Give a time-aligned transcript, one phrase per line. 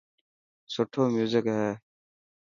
[0.73, 1.69] سٺو ميوزڪ هي.